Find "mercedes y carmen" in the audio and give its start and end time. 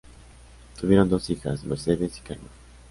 1.63-2.49